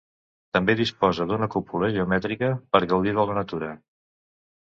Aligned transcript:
També 0.55 0.73
disposa 0.77 1.27
d'una 1.31 1.47
cúpula 1.55 1.89
geomètrica 1.97 2.49
per 2.77 2.81
gaudir 2.95 3.13
de 3.19 3.27
la 3.33 3.37
natura. 3.41 3.71